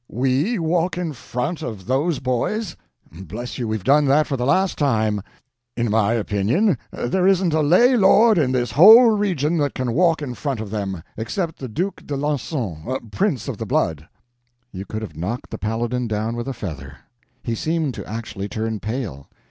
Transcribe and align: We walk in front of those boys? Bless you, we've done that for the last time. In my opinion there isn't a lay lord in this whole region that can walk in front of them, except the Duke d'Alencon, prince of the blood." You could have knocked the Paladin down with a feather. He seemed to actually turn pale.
We 0.09 0.57
walk 0.57 0.97
in 0.97 1.13
front 1.13 1.61
of 1.61 1.85
those 1.85 2.17
boys? 2.17 2.75
Bless 3.11 3.59
you, 3.59 3.67
we've 3.67 3.83
done 3.83 4.05
that 4.05 4.25
for 4.25 4.35
the 4.35 4.47
last 4.47 4.75
time. 4.79 5.21
In 5.77 5.91
my 5.91 6.13
opinion 6.13 6.79
there 6.91 7.27
isn't 7.27 7.53
a 7.53 7.61
lay 7.61 7.95
lord 7.95 8.39
in 8.39 8.51
this 8.51 8.71
whole 8.71 9.11
region 9.11 9.59
that 9.59 9.75
can 9.75 9.93
walk 9.93 10.23
in 10.23 10.33
front 10.33 10.59
of 10.59 10.71
them, 10.71 11.03
except 11.17 11.59
the 11.59 11.67
Duke 11.69 12.01
d'Alencon, 12.07 13.11
prince 13.11 13.47
of 13.47 13.59
the 13.59 13.67
blood." 13.67 14.07
You 14.71 14.85
could 14.85 15.03
have 15.03 15.15
knocked 15.15 15.51
the 15.51 15.59
Paladin 15.59 16.07
down 16.07 16.35
with 16.35 16.47
a 16.47 16.51
feather. 16.53 16.97
He 17.43 17.53
seemed 17.53 17.93
to 17.93 18.09
actually 18.09 18.49
turn 18.49 18.79
pale. 18.79 19.29